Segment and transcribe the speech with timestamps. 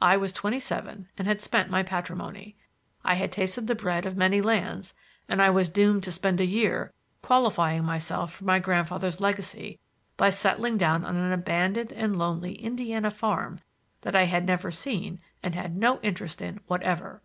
[0.00, 2.54] I was twenty seven and had spent my patrimony;
[3.04, 4.94] I had tasted the bread of many lands,
[5.28, 6.92] and I was doomed to spend a year
[7.22, 9.80] qualifying myself for my grandfather's legacy
[10.16, 13.58] by settling down on an abandoned and lonely Indiana farm
[14.02, 17.20] that I had never seen and had no interest in whatever.